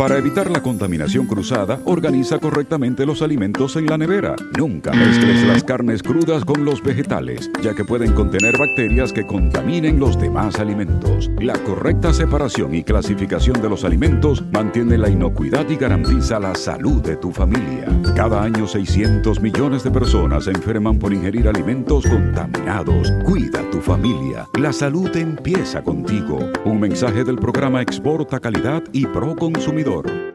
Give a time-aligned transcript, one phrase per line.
[0.00, 4.34] Para evitar la contaminación cruzada, organiza correctamente los alimentos en la nevera.
[4.56, 10.00] Nunca mezcles las carnes crudas con los vegetales, ya que pueden contener bacterias que contaminen
[10.00, 11.30] los demás alimentos.
[11.38, 17.02] La correcta separación y clasificación de los alimentos mantiene la inocuidad y garantiza la salud
[17.02, 17.84] de tu familia.
[18.16, 23.12] Cada año 600 millones de personas se enferman por ingerir alimentos contaminados.
[23.22, 24.48] Cuida familia.
[24.58, 26.38] La salud empieza contigo.
[26.64, 30.30] Un mensaje del programa Exporta Calidad y Pro Consumidor.